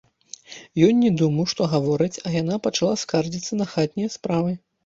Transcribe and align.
Ён 0.87 0.97
не 1.03 1.11
думаў, 1.19 1.45
што 1.53 1.67
гаворыць, 1.75 2.15
а 2.25 2.33
яна 2.41 2.59
пачала 2.69 2.95
скардзіцца 3.05 3.63
на 3.63 3.71
хатнія 3.75 4.09
справы. 4.19 4.51